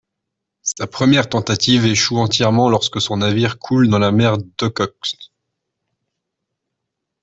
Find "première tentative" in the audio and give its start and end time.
0.87-1.85